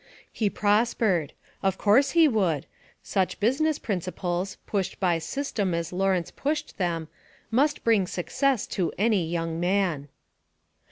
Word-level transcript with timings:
He 0.33 0.49
prospered 0.49 1.33
of 1.61 1.77
course 1.77 2.09
he 2.17 2.27
would. 2.27 2.65
Such 3.03 3.39
business 3.39 3.77
principles, 3.77 4.57
pushed 4.65 4.99
by 4.99 5.19
system 5.19 5.75
as 5.75 5.93
Lawrence 5.93 6.31
pushed 6.31 6.79
them, 6.79 7.07
must 7.51 7.83
bring 7.83 8.07
success 8.07 8.65
to 8.73 8.91
any 8.97 9.29
young 9.29 9.59
man. 9.59 10.07